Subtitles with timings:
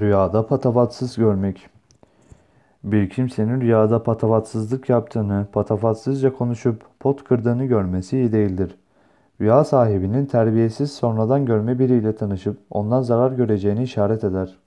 [0.00, 1.68] Rüyada patavatsız görmek.
[2.84, 8.76] Bir kimsenin rüyada patavatsızlık yaptığını, patavatsızca konuşup pot kırdığını görmesi iyi değildir.
[9.40, 14.58] Rüya sahibinin terbiyesiz sonradan görme biriyle tanışıp ondan zarar göreceğini işaret eder.